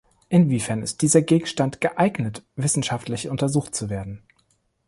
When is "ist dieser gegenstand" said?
0.81-1.79